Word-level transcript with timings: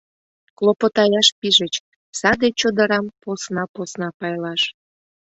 Клопотаяш 0.57 1.27
пижыч: 1.39 1.73
саде 2.19 2.47
чодырам 2.59 3.05
посна-посна 3.21 4.09
пайлаш. 4.19 4.61